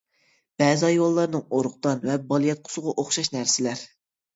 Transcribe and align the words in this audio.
بەزى 0.63 0.89
ھايۋانلارنىڭ 0.91 1.45
ئۇرۇقدان 1.59 2.03
ۋە 2.09 2.19
بالىياتقۇسىغا 2.35 3.01
ئوخشاش 3.01 3.35
نەرسىلەر. 3.41 3.91